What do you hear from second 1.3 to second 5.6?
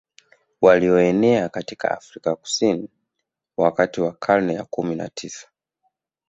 kutoka Afrika Kusini wakati wa karne ya kumi na tisa